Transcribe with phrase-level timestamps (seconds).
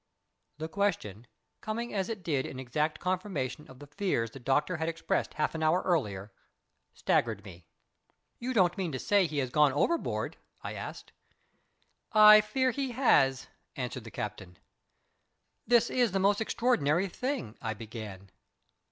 [0.57, 1.27] The question,
[1.61, 5.53] coming as it did in exact confirmation of the fears the doctor had expressed half
[5.53, 6.33] an hour earlier,
[6.91, 7.67] staggered me.
[8.39, 11.11] "You don't mean to say he has gone overboard?" I asked.
[12.13, 13.45] "I fear he has,"
[13.75, 14.57] answered the captain.
[15.67, 18.31] "This is the most extraordinary thing" I began.